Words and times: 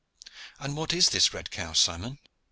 "And 0.59 0.75
what 0.75 0.93
is 0.93 1.09
this 1.11 1.31
red 1.31 1.51
cow, 1.51 1.73
Simon?" 1.73 2.17